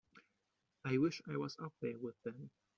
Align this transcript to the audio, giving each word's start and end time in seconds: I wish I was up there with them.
I 0.83 0.97
wish 0.97 1.21
I 1.29 1.37
was 1.37 1.59
up 1.59 1.73
there 1.79 1.99
with 1.99 2.19
them. 2.23 2.49